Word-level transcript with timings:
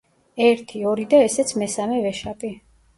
ერთი, 0.45 0.81
ორი 0.93 1.07
და 1.13 1.21
ესეც 1.29 1.55
მესამე 1.65 2.05
ვეშაპი. 2.11 2.57